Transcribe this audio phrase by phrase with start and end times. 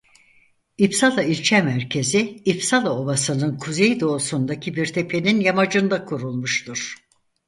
[0.77, 6.95] İpsala ilçe merkezi İpsala ovasının kuzeydoğusundaki bir tepenin yamacında kurulmuştur.